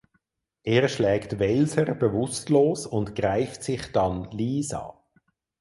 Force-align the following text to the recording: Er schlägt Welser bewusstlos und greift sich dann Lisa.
Er 0.63 0.87
schlägt 0.89 1.37
Welser 1.37 1.93
bewusstlos 1.93 2.87
und 2.87 3.13
greift 3.15 3.61
sich 3.61 3.91
dann 3.91 4.31
Lisa. 4.31 4.99